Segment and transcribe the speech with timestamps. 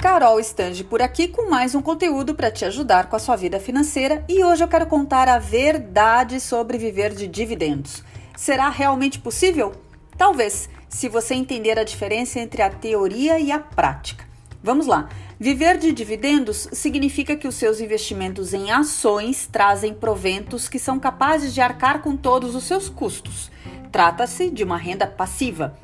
[0.00, 3.60] Carol Stange por aqui com mais um conteúdo para te ajudar com a sua vida
[3.60, 8.02] financeira e hoje eu quero contar a verdade sobre viver de dividendos.
[8.34, 9.74] Será realmente possível?
[10.16, 14.24] Talvez, se você entender a diferença entre a teoria e a prática.
[14.62, 15.06] Vamos lá.
[15.38, 21.52] Viver de dividendos significa que os seus investimentos em ações trazem proventos que são capazes
[21.52, 23.50] de arcar com todos os seus custos.
[23.92, 25.76] Trata-se de uma renda passiva.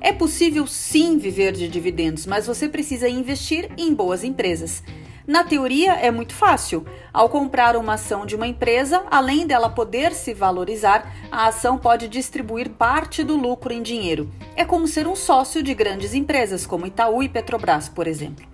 [0.00, 4.82] É possível sim viver de dividendos, mas você precisa investir em boas empresas.
[5.26, 6.86] Na teoria é muito fácil.
[7.12, 12.08] Ao comprar uma ação de uma empresa, além dela poder se valorizar, a ação pode
[12.08, 14.30] distribuir parte do lucro em dinheiro.
[14.56, 18.46] É como ser um sócio de grandes empresas como Itaú e Petrobras, por exemplo.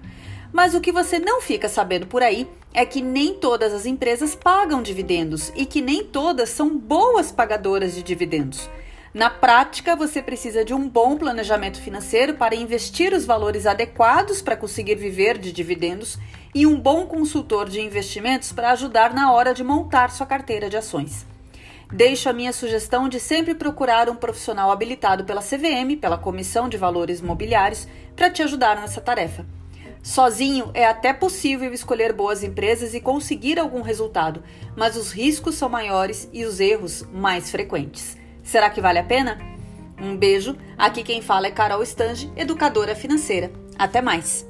[0.53, 4.35] Mas o que você não fica sabendo por aí é que nem todas as empresas
[4.35, 8.69] pagam dividendos e que nem todas são boas pagadoras de dividendos.
[9.15, 14.57] Na prática, você precisa de um bom planejamento financeiro para investir os valores adequados para
[14.57, 16.19] conseguir viver de dividendos
[16.53, 20.77] e um bom consultor de investimentos para ajudar na hora de montar sua carteira de
[20.77, 21.25] ações.
[21.93, 26.77] Deixo a minha sugestão de sempre procurar um profissional habilitado pela CVM, pela Comissão de
[26.77, 27.87] Valores Mobiliários,
[28.17, 29.47] para te ajudar nessa tarefa.
[30.03, 34.43] Sozinho é até possível escolher boas empresas e conseguir algum resultado,
[34.75, 38.24] mas os riscos são maiores e os erros mais frequentes.
[38.45, 39.39] Será que vale a pena?
[40.01, 40.57] Um beijo.
[40.79, 43.51] Aqui quem fala é Carol Stange, educadora financeira.
[43.77, 44.47] Até mais.